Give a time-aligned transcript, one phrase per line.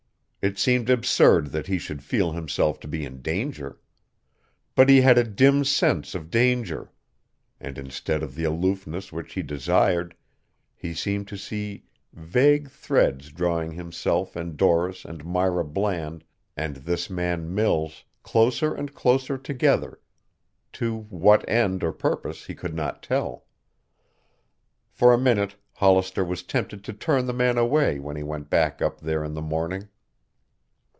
[0.43, 3.77] It seemed absurd that he should feel himself to be in danger.
[4.73, 6.91] But he had a dim sense of danger.
[7.59, 10.15] And instead of the aloofness which he desired,
[10.75, 16.23] he seemed to see vague threads drawing himself and Doris and Myra Bland
[16.57, 19.99] and this man Mills closer and closer together,
[20.73, 23.45] to what end or purpose he could not tell.
[24.89, 28.81] For a minute Hollister was tempted to turn the man away when he went back
[28.81, 29.87] up there in the morning.